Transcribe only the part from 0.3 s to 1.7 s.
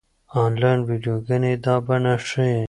انلاين ويډيوګانې